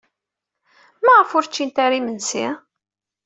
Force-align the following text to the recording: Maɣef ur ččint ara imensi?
Maɣef 1.03 1.29
ur 1.37 1.45
ččint 1.49 1.77
ara 1.85 1.95
imensi? 1.99 2.47